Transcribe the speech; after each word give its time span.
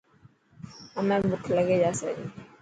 همي 0.95 1.17
بک 1.29 1.45
لکي 1.55 1.77
جاسي 1.83 2.09
ري. 2.15 2.25